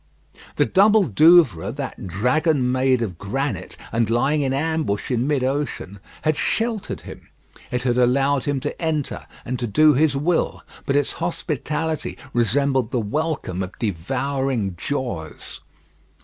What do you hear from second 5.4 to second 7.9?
ocean had sheltered him. It